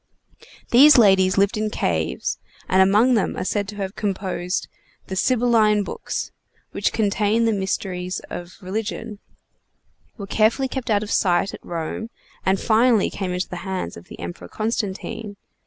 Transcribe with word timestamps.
These 0.71 0.97
ladies 0.97 1.37
lived 1.37 1.57
in 1.57 1.69
caves, 1.69 2.39
and 2.67 2.81
among 2.81 3.13
them 3.13 3.37
are 3.37 3.43
said 3.43 3.67
to 3.67 3.75
have 3.75 3.95
composed 3.95 4.67
the 5.05 5.15
Sibylline 5.15 5.83
books, 5.83 6.31
which 6.71 6.91
contained 6.91 7.47
the 7.47 7.51
mysteries 7.53 8.19
of 8.31 8.55
religion, 8.61 9.19
were 10.17 10.25
carefully 10.25 10.67
kept 10.67 10.89
out 10.89 11.03
of 11.03 11.11
sight 11.11 11.53
at 11.53 11.63
Rome, 11.63 12.09
and 12.43 12.59
finally 12.59 13.11
came 13.11 13.31
into 13.31 13.47
the 13.49 13.57
hands 13.57 13.95
of 13.95 14.05
the 14.05 14.19
Emperor 14.19 14.47
Constantine. 14.47 15.37